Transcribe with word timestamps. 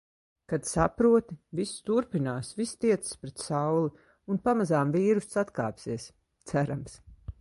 Kad 0.51 0.63
saproti– 0.69 1.35
viss 1.59 1.73
turpinās, 1.89 2.49
viss 2.61 2.73
tiecas 2.85 3.19
pret 3.25 3.43
sauli. 3.49 3.91
Un 4.35 4.41
pamazām 4.49 4.95
vīruss 4.97 5.41
atkāpsies. 5.43 6.09
Cerams. 6.53 6.99